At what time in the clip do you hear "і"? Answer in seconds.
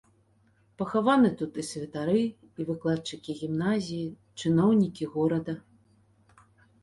1.63-1.65, 2.63-2.65